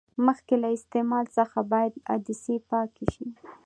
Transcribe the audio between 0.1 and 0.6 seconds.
مخکې